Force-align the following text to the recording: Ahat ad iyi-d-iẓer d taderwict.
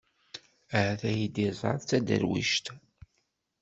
Ahat 0.77 1.01
ad 1.09 1.11
iyi-d-iẓer 1.15 1.75
d 1.79 1.83
taderwict. 1.89 2.65